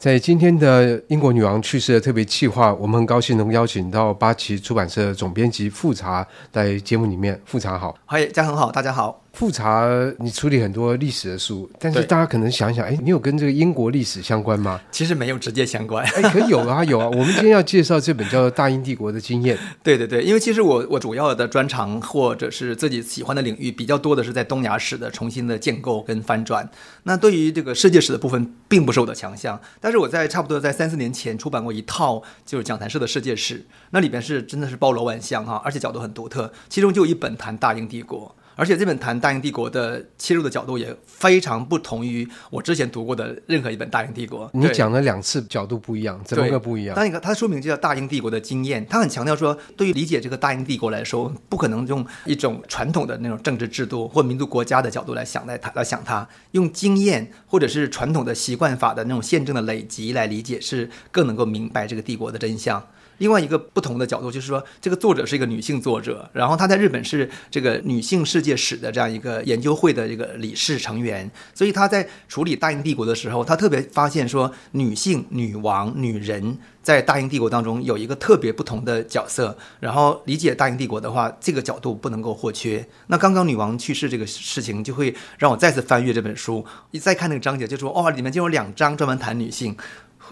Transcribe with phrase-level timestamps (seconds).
[0.00, 7.38] 在今天的英国女王去世的特别企划，我们很高兴能邀请到八旗出版社总编辑复查在节目里面。
[7.44, 9.22] 复查好，嗨，家恒好，大家好。
[9.32, 9.88] 富察，
[10.18, 14.80] 你处理很多历史的书，但是大家可能想一想，哎，你有跟这个英国历史相关吗？
[14.90, 17.08] 其实没有直接相关，哎，可有啊， 有啊。
[17.08, 19.56] 我们今天要介绍这本叫做《大英帝国的经验》。
[19.82, 26.68] 对对对，因为其实我我主要的专长或者是自己喜欢的领域比较多的是在东亚史的重新的建构跟翻转。
[27.04, 29.58] 那对于这个世界史的部分，并不是我的强项。
[29.80, 36.52] 但是我在差不多在三四年前出版过一套就是讲谈式的世界史，那里边是真的是包罗万象哈，而且角度很独特。
[36.68, 38.34] 其中就有一本谈大英帝国。
[38.60, 44.50] 而且这本谈大英帝国的切入的角度也非常不同于我之前读过的任何一本大英帝国。
[44.52, 46.94] 你讲了两次角度不一样，怎么个不一样？
[46.94, 62.86] 那个它的书名就叫《大英帝国的经验》，它很强调说，对于理解这个大英帝国来说，不可能用一种传统的那种政治制度或民族国家的角度来想来它来想它，用经验或者是传统的习惯法的那种宪政的累积来理解，是更能够明白这个帝国的真相。
[63.20, 82.88] 另外一个不同的角度就是说，这个作者是一个女性作者，然后她在日本是这个女性世界史的这样一个研究会的一个理事成员，所以她在处理大英帝国的时候，她特别发现说，女性、女王、女人在大英帝国当中有一个特别不同的角色，然后理解大英帝国的话，这个角度不能够或缺。
[83.08, 89.76] 那刚刚女王去世这个事情，就会让我再次翻阅这本书，一再看那个章节，就说哦，里面就有两章专门谈女性。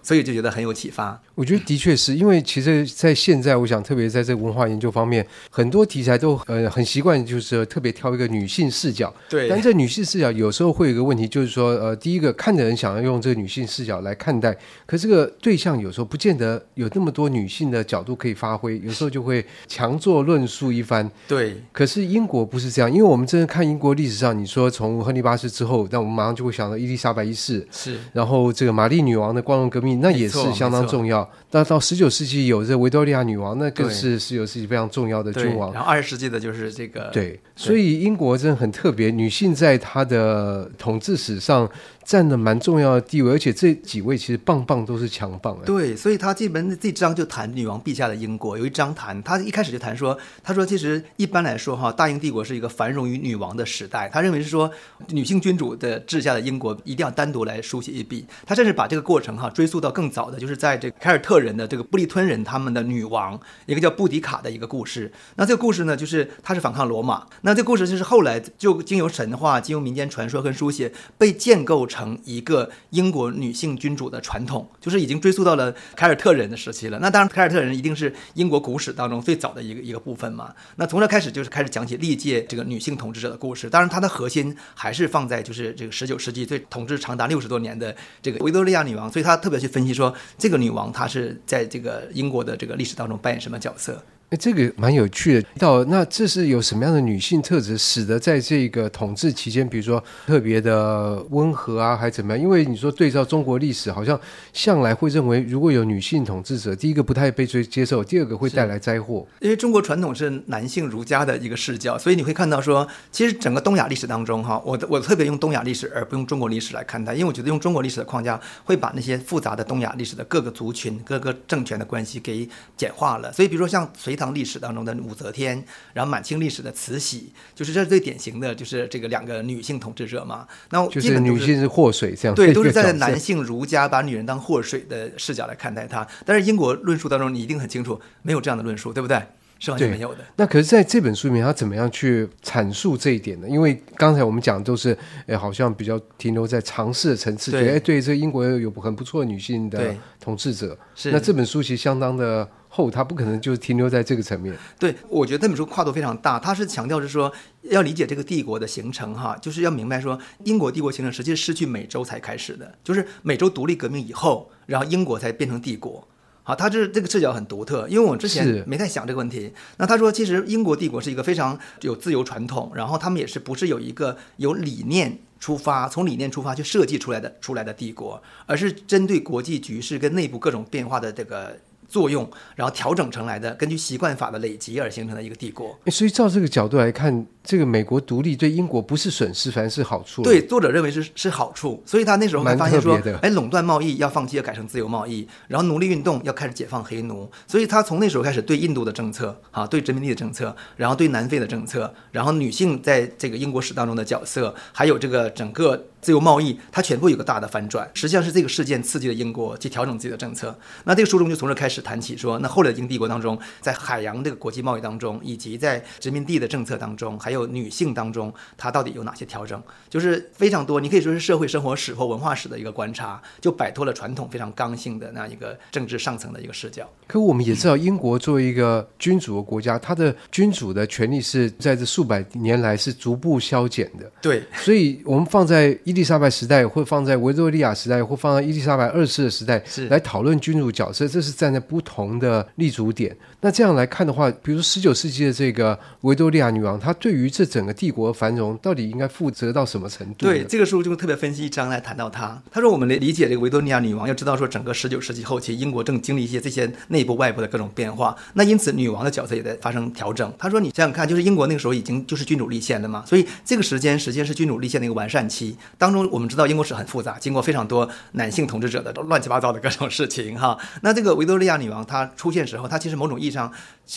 [0.02, 1.20] 所以就觉得很有启发。
[1.34, 9.12] 我觉得的确是因为，其实，在现在，我想特别在这个文化研究方面，很多题材都呃很习惯，就是特别挑一个女性视角。
[9.28, 9.48] 对。
[9.48, 21.08] 但这女性视角有时候会有一个问题，就是说，呃，第一个看的人想要用这个女性视角来看待，可这个对象有时候不见得有那么多女性的角度可以发挥，有时候就会强作论述一番。
[21.28, 21.62] 对。
[21.72, 27.96] 可是英国不是这样，因为我们真的看英国历史上，你说从亨利八世之后，那我们马上就会想到伊丽莎白一世，是。
[28.12, 29.87] 然后这个玛丽女王的光荣革命。
[29.96, 31.28] 那也是相当重要。
[31.50, 35.72] 那到十九世纪有这维多利亚女王，那更是十九世纪非常重要的君王。
[35.72, 37.10] 然后二十世纪的就是这个。
[37.12, 41.68] 对，所以英国真的很特别，女性在她的统治史上。
[42.08, 45.54] 占了蛮重要的地位，而且这几位其实棒棒都是强棒。
[45.66, 54.08] 对，所以他这本这章就谈女王陛下的英国，有一章谈他一开始就谈说，他说其实一般来说哈，大英帝国是一个繁荣于女王的时代。
[54.10, 54.70] 他认为是说
[55.08, 58.24] 女性君主的治下的英国一定要单独来书写一笔。
[58.46, 65.10] 他甚至把这个过程哈追溯到更早的，就是在这个凯尔特人的这个布利吞人他们的女王，一个叫布迪卡的一个故事。
[65.36, 67.26] 那这个故事呢，就是他是反抗罗马。
[67.42, 72.18] 那这个故事就是后来就经由神话、经由民间传说跟书写被建构成。
[72.24, 76.98] 一个英国女性君主的传统，就是已经追溯到了凯尔特人的时期了。
[77.00, 80.52] 那当然，凯尔特人一定是英国古史当中最早的一个一个部分嘛。
[80.76, 83.70] 那从这开始就是开始讲起历届这个女性统治者的故事。
[83.70, 89.10] 当然，它的核心还是放在就是这个十九世纪最统治长达六十多年的这个维多利亚女王。
[89.10, 94.02] 所以她特别去分析说，这个女王她是在这个英国的这个历史当中扮演什么角色。
[94.30, 95.48] 哎，这个蛮有趣的。
[95.58, 102.42] 到那这是有什么样的女性特质，使得在这个统治期间，比如说特别的温和啊，还怎么样？
[102.42, 104.20] 因为你说对照中国历史，好像
[104.52, 109.26] 向来会认为，如果有女性统治者，第一个不太被追接受，第二个会带来灾祸。
[109.40, 122.46] 因为中国传统是男性儒家的一个视角，所以你会看到说，其实整个东亚历史当中，哈，我我特别用东亚历史而不用中国历史来看待，因为我觉得用中国历史的框架会把那些复杂的东亚历史的各个族群、各个政权的关系给
[122.76, 123.32] 简化了。
[123.32, 124.17] 所以，比如说像隋。
[124.18, 125.64] 唐历史当中的武则天，
[125.94, 130.46] 然后满清历史的慈禧，就是这是最典型的，就是这个两个女性统治者嘛。
[130.70, 136.06] 那、就是、就是女性是祸水这样，对，都是在 男性儒家把女人当祸水的视角来看待她。
[136.26, 139.22] 但是英国论述当中，你一定很清楚，没有这样的论述，对不对？
[139.58, 140.24] 是完全没有的。
[140.36, 143.48] 那可是在这本书里面，他怎么样去阐述这一点呢？
[143.48, 144.96] 因为刚才我们讲的都是，
[145.26, 150.78] 哎，好像比较停留在常识的层次，对，哎，对，这个英国有很不错的女性的统治者。
[150.94, 152.48] 是，那这本书其实相当的。
[152.70, 154.54] 厚，它不可能就停留在这个层面。
[154.78, 157.32] 对，我觉得这本书跨度非常大，它是强调是说
[157.62, 166.06] 要理解这个帝国的形成，哈，就是要明白说英国帝国形成实际是失去美洲才开始的，就是美洲独立革命以后，然后英国才变成帝国。
[166.48, 169.52] 好，他这这个视角很独特，因为我之前没太想这个问题。
[169.76, 181.54] 那他说，其实英国帝国是一个非常有自由传统，然后他们也是不是有一个有理念出发，从理念出发去设计出来的出来的帝国，而是针对国际局势跟内部各种变化的这个。
[181.90, 185.74] 作用，然后调整成来的，根据习惯法的累积而形成的一个帝国。
[185.86, 190.20] 所以照这个角度来看，这个美国独立对英国不是损失，反而是好处。
[190.20, 205.86] 对，作者认为是是好处，所以他那时候还发现说，哎，垄断贸易要放弃，要改成自由贸易，然后奴隶运动要开始解放黑奴，所以他从那时候开始对印度的政策啊，对殖民地的政策，然后对南非的政策，然后女性在这个英国史当中的角色，还有这个整个。
[206.00, 210.56] 自由贸易，它全部有个大的反转，实际上是这个事件刺激了英国去调整自己的政策。
[210.84, 219.60] 那这个书中就从这开始谈起说，说那后来的英帝国当中，在海洋这个国际贸易当中，以及在殖民地的政策当中，还有女性当中，它到底有哪些调整？
[219.88, 226.88] 就是非常多，你可以说是社会生活史或文化史的一个观察，就摆脱了传统非常刚性的那一个政治上层的一个视角。
[227.06, 234.10] 可我们也知道，英国作为一个君主的国家，它的君主的权利是在这数百年来是逐步消减的。
[234.20, 236.68] 对，所以我们放在伊丽莎白时代。
[236.68, 243.16] 或放在维多利亚时代，或放在伊丽莎白二世的时代是来讨论君主角色，这是站在不同的立足点。
[243.40, 250.26] 那这样来看的话，比如说十九世纪的这个维多利亚女王，她对于这整个帝国繁荣，到底应该负责到什么程度？
[250.26, 252.40] 对，这个时候就特别分析一章来谈到她。
[252.50, 258.14] 她说，我们来理解这个维多利亚女王，要知道说整个十九世纪后期，英国正经历一些这些内部外部的各种变化。
[258.34, 260.30] 那因此，女王的角色也在发生调整。
[260.38, 266.58] 她说，你想想看，就是英国那个时候已经就是君主立宪了嘛，所以这个时间实际上是君主立宪的一个完善期当中，我们知道英。
[266.58, 270.58] 国史很复杂，经过非常多男性统治者的乱七八糟的各种事情哈。
[270.82, 273.52] 那这个维多利亚女王她出现时候，她其实某种意上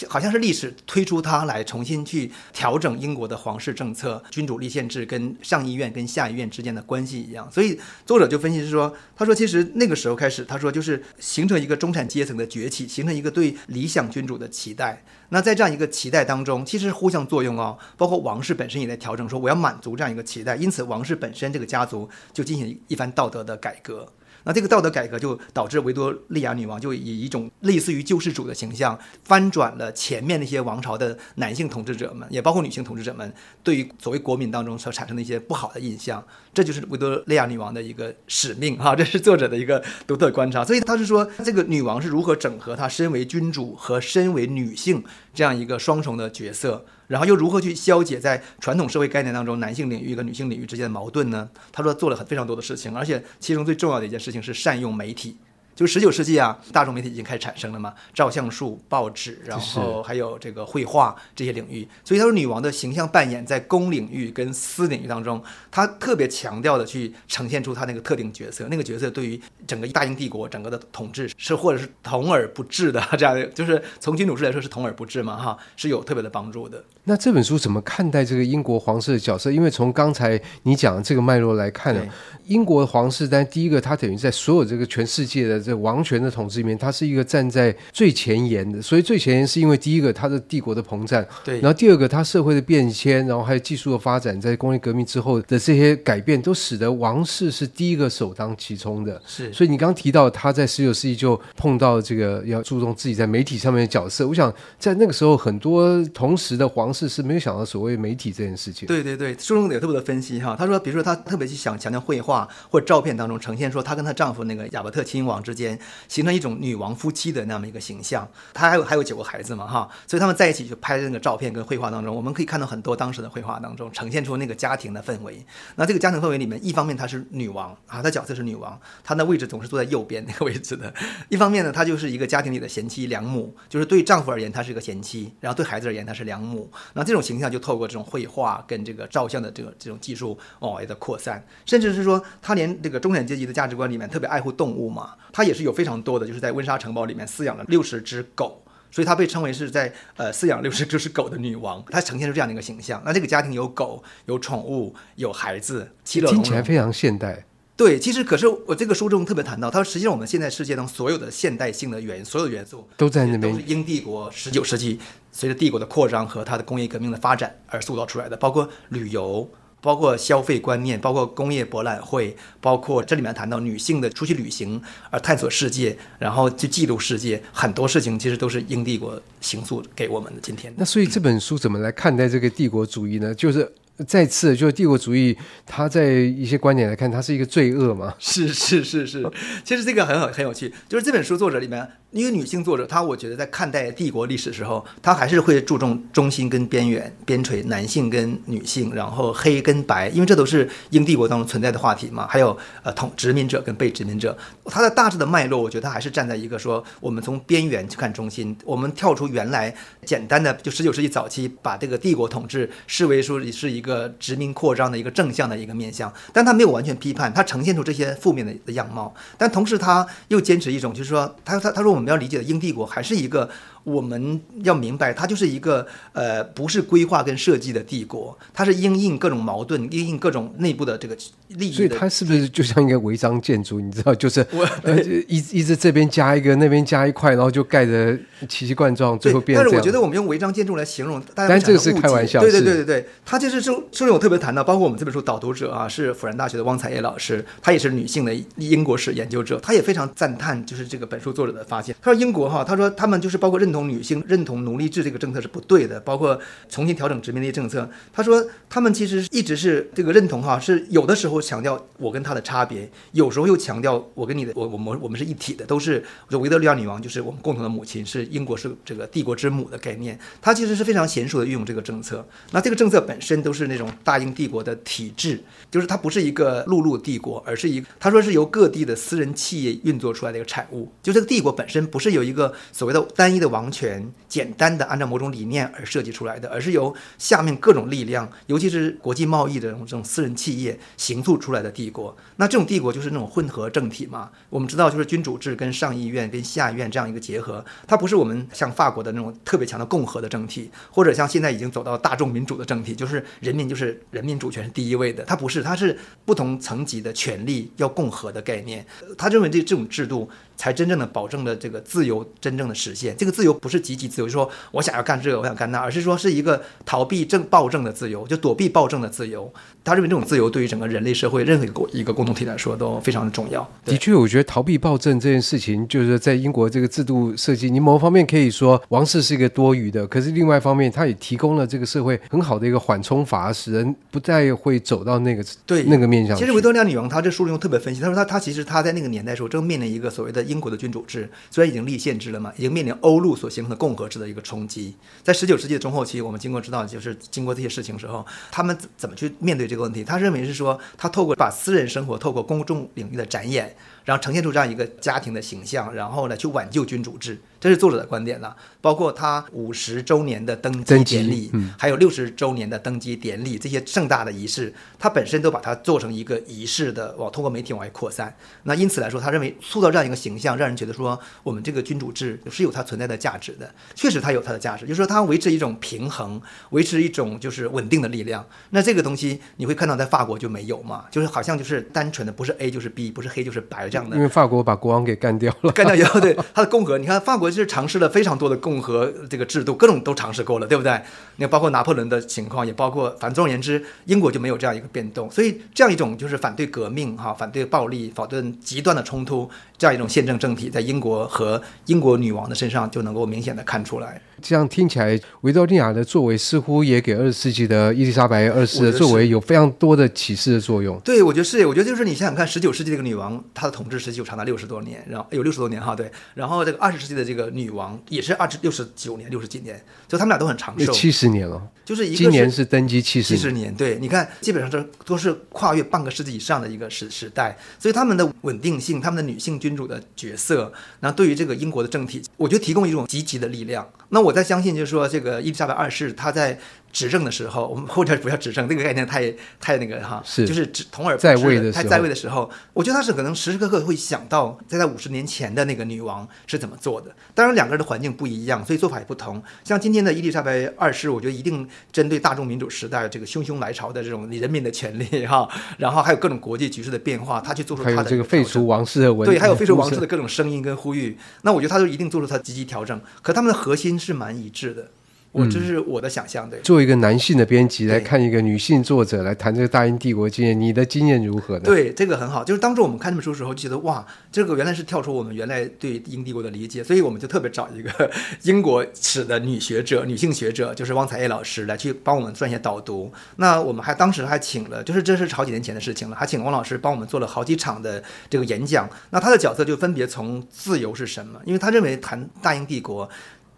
[0.07, 7.49] 好像是历史推出他来重新去调整英国的皇室政策、君主立宪制跟上议院跟下议院之间的关系一样。
[7.51, 15.03] 所以作者就分析是说，他说其实那个时候开始，他说就是形成一个中产阶层的崛起，形成一个对理想君主的期待。
[15.29, 24.07] 那在这样一个期待当中，其实互相作用哦，包括王室本身也在调整，说我要满足这样一个期待，因此王室本身这个家族就进行一番道德的改革。
[24.43, 33.33] 那这个道德改革就导致维多利亚女王就以一种类似于救世主的形象，翻转了前面那些王朝的男性统治者们，也包括女性统治者们
[33.63, 36.23] 对于所谓国民当中所产生的一些不好的印象。
[36.53, 40.65] 这就是维多利亚女王的一个使命哈，这是作者的一个独特观察。
[40.65, 45.03] 所以他是说，这个女王是如何整合她身为君主和身为女性
[45.33, 46.85] 这样一个双重的角色。
[47.11, 51.49] 然后又如何去消解在传统社会概念当中男性领域和女性领域之间的矛盾呢？
[51.69, 55.35] 他说做了很非常多的事情，而且其中最重要的一件事情是善用媒体。
[55.75, 61.88] 就十九世纪啊，大众媒体已经开始产生了嘛，照相术、报纸，然后还有这个绘画这些领域。
[62.03, 65.41] 所以他说，女王的形象扮演在公领域跟私领域当中，
[65.71, 68.68] 她特别强调的去呈现出她那个特定角色。
[68.69, 76.83] 那个角色对于整个大英帝国整个的统治是或者是同而不治的这样的，就是从君主制来说是同而不治嘛，哈，是有特别的帮助的。
[77.06, 79.51] 那这本书怎么看待这个英国皇室的角色？
[79.51, 82.06] 因为从刚才你讲的这个脉络来看呢，
[82.45, 88.81] 英国的皇室，但第一个，它等于在所有这个全世界的这王权的统治里面，他是一个站在最前沿的。
[88.81, 91.59] 所以最前沿是因为第一个，他的帝国的膨胀，对。
[91.61, 99.21] 然后第二个，他社会的变迁，然后还有技术的发展，在工业革命之后的这些改变，都使得王室是第一个首当其冲的。
[99.25, 99.51] 是。
[99.53, 104.27] 所以你刚刚提到，他在十九世纪就碰到这个要注重自己在媒体上面的角色。
[104.27, 108.87] 我想在那个时候，很多同时的皇室是没有想到所谓媒体这件事情。
[108.87, 110.55] 对对对，书中有特别的分析哈。
[110.57, 115.77] 他说，比如说他特别去想强调绘画或者照片当中呈现说，她跟她丈夫那个亚伯特亲王之之间
[116.07, 118.27] 形成一种女王夫妻的那么一个形象。
[118.53, 125.45] 她还有还有九个孩子嘛哈，所以他们在一起就拍那个照片跟绘画当中，我们可以看到很多当时的绘画当中呈现出那个家庭的氛围。
[125.75, 130.94] 那这个家庭氛围里面，一方面她是女王啊，她角色是女王，她的位置总是坐在右边那个位置的。
[131.30, 136.72] 一方面呢，她就是一个家庭里的贤妻良母，就是对丈夫而言她是一个贤妻，然后对孩子而言她是良母。
[136.93, 151.83] 那这种形象就透过这种绘画跟这个照相的这个这种技术哦也在扩散，甚至是说她连这个中产阶级的价值观里面特别爱护动物嘛，她也是有非常多的，就是在温莎城堡里面饲养了六十只狗，所以她被称为是在呃饲养六十只狗的女王。
[151.89, 153.01] 她呈现出这样的一个形象。
[153.05, 157.45] 那这个家庭有狗、有宠物、有孩子，其乐融融，听起来非常现代。
[157.75, 165.00] 对，其实可是我这个书中特别谈到，他说实际上我们现在世界中所有的现代性的元所有元素都在那边，都是英帝国十九世纪
[165.31, 169.50] 随着帝国的扩张和它的工业革命的发展而塑造出来的，包括旅游。
[169.81, 180.71] 包括消费观念，包括工业博览会，包括这里面谈到女性的出去旅行而探索世界，然后去记录世界，很多事情其实都是英帝国形塑给我们的今天。
[180.77, 183.33] 那所以这本书怎么来看待这个帝国主义呢？
[183.33, 183.69] 就是
[184.08, 188.13] 再次就是帝国主义，它在一些观点来看，它是一个罪恶嘛？
[188.20, 189.25] 是是是是，
[189.63, 191.88] 其实这个很很很有趣，就是这本书作者里面。
[192.12, 202.27] 因为女性作者，她我觉得在看待帝国历史的时候，她还是会注重中心跟边缘、边陲，男性跟女性，然后黑跟白，因为这都是英帝国当中存在的话题嘛。
[202.27, 221.91] 还有呃，统殖民者跟被殖民者，它的大致的脉络，我觉得它还是站在一个说，我们从边缘去看中心，我们跳出原来简单的就十九世纪早期把这个帝国统治视为说是一个呃殖民扩张的一个正向的一个面向，但他没有完全批判，他呈现出这些负面的样貌，但同时他又坚持一种，就是说，他他他说。
[221.91, 223.50] 我们要理解的英帝国还是一个。
[223.83, 231.15] 我们要明白，它就是一个呃，不是规划跟设计的帝国，它是因应各种矛盾，因应各种内部的这个
[231.50, 231.73] 利益。
[231.73, 233.79] 所以它是不是就像一个违章建筑？
[233.79, 234.45] 你知道，就是
[234.83, 239.63] 呃，一一直这边加一个，那边加一块，然后就盖的奇奇怪状，最后变成。
[239.63, 242.39] 但是我觉得我们用违章建筑来形容，大家但这个是开玩笑。
[242.39, 251.95] 对对对对对，他就是书书里我特别谈到，包括我们这本书导读者啊，是辅仁大学的汪彩叶老师，她也是女性的英国史研究者，她也非常赞叹就是这个本书作者的发现。
[252.01, 254.51] 他说英国哈，他说他们就是包括认同女性认同。
[254.61, 257.89] 奴隶制这个政策是不对的，包括重新调整殖民地政策。
[258.13, 270.19] 他说，他们其实一直是这个认同哈，是有的时候强调我跟他的差别，有时候又强调我跟你的，我我们我们是一体的，都是就维多利亚女王就是我们共同的母亲，是英国是这个帝国之母的概念。
[270.41, 272.25] 他其实是非常娴熟的运用这个政策。
[272.51, 280.91] 那这个政策本身都是那种大英帝国的体制，就是它不是一个陆路帝国，而是一个他说是由各地的私人企业运作出来的一个产物。
[281.01, 284.10] 就这个帝国本身不是有一个所谓的单一的王权。
[284.30, 292.15] 简单的按照某种理念而设计出来的，而是由下面各种力量，尤其是国际贸易的这种这种私人企业形塑出来的帝国。
[292.38, 294.32] 那这种帝国就是那种混合政体嘛。
[294.50, 305.25] 我们知道，就是君主制跟上议院跟下议院这样一个结合，它不是我们像法国的那种特别强的共和的政体，或者像现在已经走到大众民主的政体，就是人民就是人民主权是第一位的。
[305.25, 308.86] 它不是，它是不同层级的权力要共和的概念。
[309.18, 310.30] 他认为这这种制度。
[310.58, 313.18] 才真正的保证了这个自由真正的实现。
[313.18, 319.51] 这个自由不是积极自由，就是说我想要干这个，我想干那，而是说是一个逃避政暴政的自由，就躲避暴政的自由。
[319.84, 323.67] 他认为这种自由对于整个人类社会任何一个一个共同体来说都非常的重要。
[323.84, 336.38] 的确，我觉得逃避暴政这件事情，就是在英国这个制度设计，你某方面可以说王室是一个多余的，可是另外一方面，它也提供了这个社会很好的一个缓冲阀，使人不再会走到那个对那个面向。
[336.38, 340.41] 其实维多利亚女王她这书里用特别分析，她说她她其实她在那个年代时候正面临一个所谓的。
[340.51, 344.93] 英国的君主制虽然已经立宪制了嘛，已经面临欧陆所形成的共和制的一个冲击。
[345.24, 350.03] 在十九世纪的中后期，我们经过知道，就是经过这些事情之后，他们怎么去面对这个问题？
[350.03, 357.39] 他认为是说，他透过把私人生活透过公众领域的展演，然后呈现出这样一个家庭的形象，然后呢去挽救君主制。
[357.60, 368.36] 这是作者的观点了，包括他五十周年的登基典礼，嗯、还有六十周年的登基典礼这些盛大的仪式，他本身都把它做成一个仪式的，往通过媒体往外扩散。
[368.63, 373.72] 那因此来说，他认为塑造这样一个形象，让人觉得说我们这个君主制是有它存在的价值的。
[373.93, 376.41] 确实，它有它的价值，就是说它维持一种平衡，
[376.72, 378.43] 维持一种就是稳定的力量。
[378.72, 381.05] 那这个东西你会看到在法国就没有嘛？
[381.12, 384.15] 就是好像就是单纯的不是 A 就是 B，不是黑就是白这样的。
[384.15, 387.51] 因为法国把国王给干掉了，干掉以后，对他的共和，你看法国。
[387.51, 390.89] 其实尝试了非常多的共和这个制度，各种都尝试过了，对不对？
[391.36, 395.29] 你看，包括拿破仑的情况，也包括，反正总而言之，英国就没有这样一个变动。
[395.29, 399.50] 所以，这样一种就是反对革命、哈，反对暴力、反对极端的冲突，
[399.81, 404.21] 这样一种宪政政体，在英国和英国女王的身上就能够明显的看出来。
[404.39, 411.00] 这样听起来，维多利亚的作为似乎也给二十世纪的伊丽莎白二世的作为有非常多的启示的作用。
[411.00, 411.65] 对，我觉得是。
[411.65, 416.11] 我觉得就是你想想看，十九世纪这个女王，她的统治时期有长达六十多年，然后有六十多年哈，对。
[416.35, 421.59] 然后这个二十世纪的这个女王也是二十六十九年，六十几年，就他们俩都很长寿，七十年了。
[421.91, 430.71] 就是一个是今年是登基七十七十年，对，你看，基本上这都是跨越半个世纪以上的一个时时代，所以他们的稳定性，他们的女性君主的角色，
[431.01, 433.86] 然后对于这个英国的政体，我觉得提供一种积极的力量。
[434.07, 435.01] 那我在相信，就是说。
[435.12, 436.57] 这个伊丽莎白二世，她在
[436.91, 447.13] 执政的时候，我们或者不要执政，这个概念太太那个哈，是就是同而在位的他在位的时候，我觉得他是可能时时刻刻会想到，在在五十年前的那个女王是怎么做的。
[447.33, 449.41] 当然，两个人的环境不一样，所以做法也不同。
[449.63, 461.17] 像今天的伊丽莎白二世，我觉得一定针对大众民主时代这个汹汹来潮的这种人民的权利哈， 然后还有各种国际局势的变化，他去做出他的这个废除王室的文对，还有废除王室的各种声音跟呼吁。
[461.43, 463.00] 那我觉得他就一定做出他积极调整。
[463.21, 464.88] 可他们的核心是蛮一致的。
[465.31, 466.57] 我这是我的想象的。
[466.59, 471.61] 作为一个男性的编辑来看一个女性作者来谈这个大英帝国经验，你的经验如何呢？
[471.63, 472.43] 对，这个很好。
[472.43, 478.11] 就是当初我们看这本书的时候，就觉得哇，这个原来是跳出我们原来对英帝国的理解，所以我们就特别找一个
[478.43, 483.11] 英国史的女学者、女性学者，就是汪采叶老师来去帮我们撰写导读。
[483.38, 488.89] 那我们还当时还请了，就是这是好几年前的事情了，还请汪老师帮我们做了好几场的这个演讲。
[489.11, 493.09] 那他的角色就分别从自由是什么，因为他认为谈大英帝国。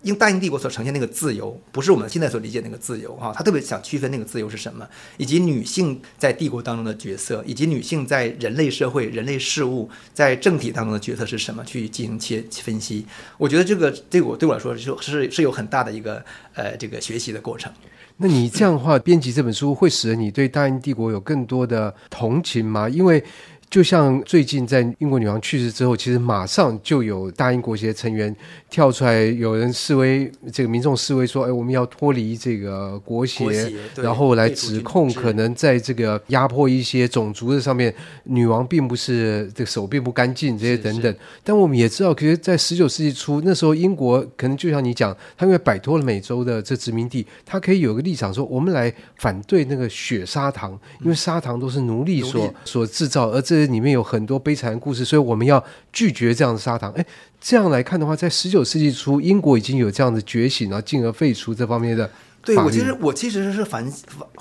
[0.03, 13.05] 因大英帝国所呈现那个自由，不是我们现在所理解那个自由哈，他特别想区分那个自由是什么，以及女性在帝国当中的角色，以及女性在人类社会、人类事物在政体当中的角色是什么，去进行切分析。
[13.37, 17.71] 我觉得这个对我对我来说是是是有很大的一个呃这个学习的过程。
[18.17, 22.87] 那你这样的话，编辑这本书会使得你对大英帝国有更多的同情吗？
[22.87, 23.23] 因为
[23.73, 28.33] 就像最近在英国女王去世之后，其实马上就有大英国协成员
[28.69, 37.91] 跳出来，有人示威，这个民众示威说：“哎，我们要脱离这个国协，国协然后来指控可能在这个压迫一些种族的上面，
[38.25, 56.91] 女王并不是这个手并不干净这些等等。”但我们也知道，其实，在十九世纪初那时候，英国可能就像你讲，他因为摆脱了美洲的这殖民地，他可以有个立场说：“我们来反对那个血砂糖，因为砂糖都是奴隶所所制造，而这。”里面有很多悲惨的故事，所以我们要拒绝这样的砂糖。
[56.93, 57.05] 哎，
[57.39, 62.09] 这样来看的话，在十九世纪初，英国已经有这样的觉醒，然后进而废除这方面的。
[62.45, 63.89] 对，我其实我其实是反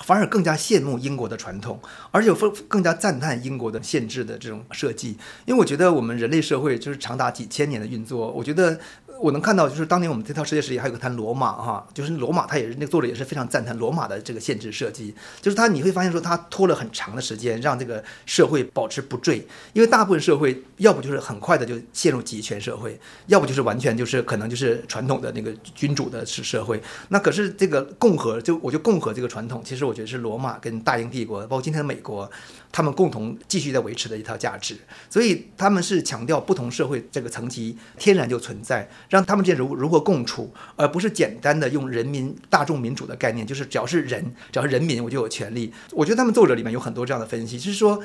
[0.03, 1.79] 反而更加羡慕英国的传统，
[2.11, 8.79] 而且更更加赞叹英国的限制的这种设计，因为我觉得我们人类社会就是长达几千年的运作，我觉得。
[9.21, 19.37] 我能看到，就是当年我们这套世界史里还有个谈罗马哈，就是罗马，他也是那个作者也是非常赞叹罗马的这个限制设计，就是他你会发现说他拖了很长的时间让这个社会保持不坠，
[19.71, 26.81] 因为大部分社会要不就是很快的就陷入集权社会，要不就是完全就是可能就是传统的那个君主的是社会。
[27.07, 32.29] 那可是这个共和，就我就共和这个传统，其实我觉得是罗马跟大英帝国，包括今天的美国。
[32.73, 34.75] 他们共同继续在维持的一套价值，
[35.09, 45.71] 所以他们是强调不同社会这个层级天然就存在，让他们之间如如何共处，而不是简单的用人民大众民主的概念，就是只要是人，只要是人民，我就有权利。
[45.91, 48.03] 我觉得他们作者里面有很多这样的分析，就是说，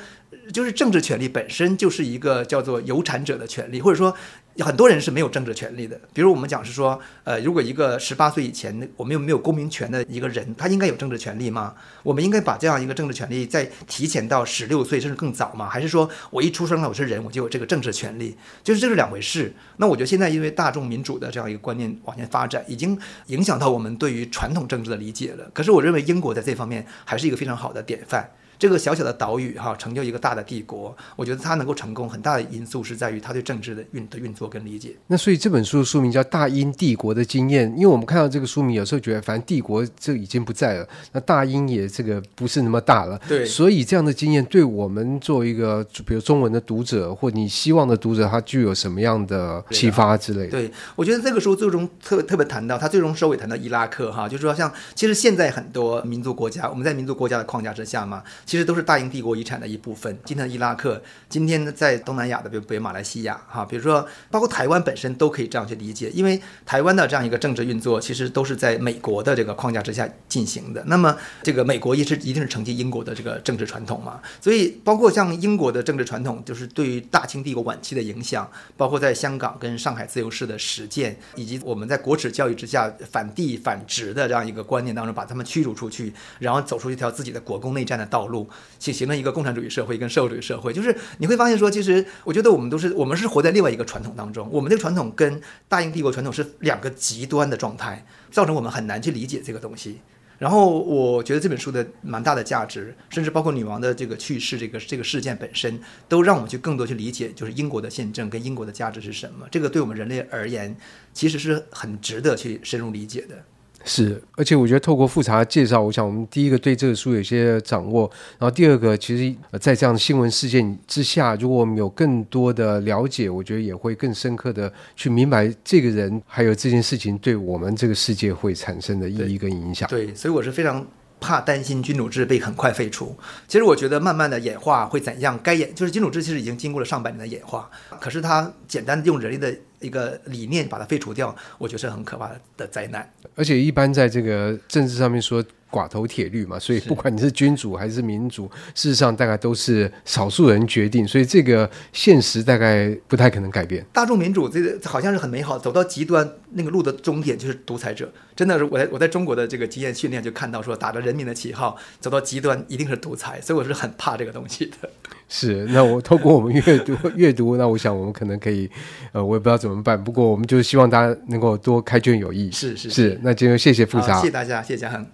[0.53, 4.15] 就是政治权利本身就是一个叫做有产者的权利，或者说。
[4.63, 11.73] 很多人是没有政治权利的，比如我们讲是说，呃，如果一个十八岁以前我们又没有公民权的一个人，他应该有政治权利吗？
[12.03, 15.69] 我们应该把这样一个政治权利再提前到十六岁甚至更早吗？
[15.69, 18.35] 还是说我一出生了我是人，我就有这个政治权利？
[18.63, 19.53] 就是这是两回事。
[19.77, 22.97] 那我觉得现在因为大众民主的这样一个观念往前发展，已经
[23.27, 25.49] 影响到我们对于传统政治的理解了。
[25.53, 28.29] 可是我认为英国在这方面还是一个非常好的典范。
[28.59, 30.95] 这个小小的岛屿哈，成就一个大的帝国。
[31.15, 34.93] 我觉得它能够成功，很大的因素是在于他对政治的运的运作跟理解。
[35.07, 43.17] 那所以这本书的书名叫《大英帝国的经验》，因为我们看到这个书名，有时候觉得反正帝国这已经不在了，那大英也这个不是那么大了。
[43.29, 50.51] 对，所以这样的经验对我们作为一个比如中文的读者或你希望的读者，他具有什么样的启发之类的？
[50.51, 59.29] 对，我觉得这个书最终特特别谈到，他最终收尾谈到伊拉克哈，就是说像其实现在很多民族国家，我们在民族国家的框架之下嘛，其实都是大英帝国。
[59.39, 70.83] 遗产的一部分，今天的伊拉克，今天在东南亚的，比如北马来西亚，哈，比如说包括台湾本身都可以这样去理解，因为台湾的这样一个政治运作，其实都是在美国的这个框架之下进行的。
[70.87, 88.38] 那么这个美国也是一定是承继英国的这个政治传统嘛，所以包括像英国的政治传统，就是对于大清帝国晚期的影响，包括在香港跟上海自由市的实践，以及我们在国耻教育之下反帝反殖的这样一个观念当中，把他们驱逐出去，然后走出一条自己的国共内战的道路，
[88.79, 89.19] 去形成。
[89.19, 99.99] 一个共产主义社会跟社会主义社会，就是你会发现说，其实我觉得我们都是我们是活在另外一个传统当中，我们这个传统跟大英帝国传统是两个极端的状态，造成我们很难去理解这个东西。
[100.37, 109.45] 然后我觉得这本书的蛮大的价值，甚至包括女王的这个去世这个这个事件本身，都让我们去更多去理解，就是英国的宪政跟英国的价值是什么。
[109.51, 110.73] 这个对我们人类而言，
[111.13, 113.43] 其实是很值得去深入理解的。
[113.85, 129.87] 是，而且我觉得透过复查介绍，我想我们第一个对这个书有些掌握，然后第二个，其实，在这样的新闻事件之下，如果我们有更多的了解，我觉得也会更深刻的去明白这个人还有这件事情对我们这个世界会产生的意义跟影响。
[129.89, 130.85] 对，所以我是非常
[131.19, 133.15] 怕担心君主制被很快废除。
[133.47, 135.39] 其实我觉得慢慢的演化会怎样？
[135.41, 139.55] 该演就是君主制其实已经经过了上百年的演化，可是它简单用人类的。
[139.79, 143.11] 一个理念把它废除掉，我觉得是很可怕的灾难。
[143.35, 145.43] 而且一般在这个政治上面说。
[145.71, 153.85] 寡头铁律嘛，所以不管你是君主还是民主，事实上大概都是少数人决定，所以这个现实大概不太可能改变。
[153.93, 158.11] 大众民主这个好像是很美好，走到极端那个路的终点就是独裁者。
[158.35, 164.89] 真的是我在我在中国的这个经验训练就看到说，打着人民的旗号走到极端一定是独裁，所以我是很怕这个东西的。
[165.29, 168.69] 是，那我透过我们阅读 阅读，那我想我们可能可以，
[169.11, 172.49] 呃，我也不知道怎么办，不过我们就是希望大家能够多开卷有益。
[172.51, 175.05] 是是是，是，那今天谢谢富察，谢谢大家，谢谢嘉恒。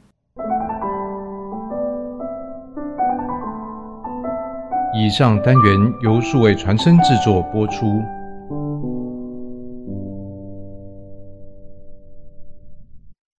[4.97, 8.01] 以上单元由数位传声制作播出。